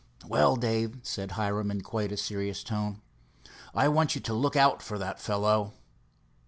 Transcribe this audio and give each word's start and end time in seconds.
"Well, 0.27 0.55
Dave," 0.55 0.97
said 1.03 1.33
Hiram 1.33 1.69
in 1.69 1.81
quite 1.81 2.11
a 2.11 2.17
serious 2.17 2.63
tone, 2.63 3.03
"I 3.75 3.87
want 3.87 4.15
you 4.15 4.21
to 4.21 4.33
look 4.33 4.55
out 4.55 4.81
for 4.81 4.97
that 4.97 5.19
fellow." 5.21 5.73